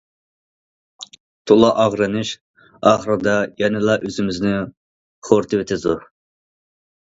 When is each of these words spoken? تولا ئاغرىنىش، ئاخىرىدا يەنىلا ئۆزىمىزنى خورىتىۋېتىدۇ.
تولا 1.51 1.69
ئاغرىنىش، 1.83 2.31
ئاخىرىدا 2.93 3.35
يەنىلا 3.65 3.99
ئۆزىمىزنى 4.09 4.55
خورىتىۋېتىدۇ. 5.31 5.95